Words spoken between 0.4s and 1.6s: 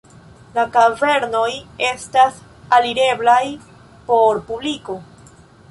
La kavernoj